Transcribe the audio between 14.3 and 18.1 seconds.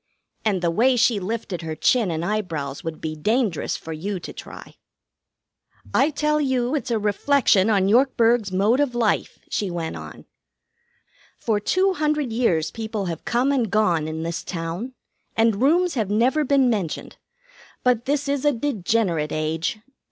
town, and rooms have never been mentioned. But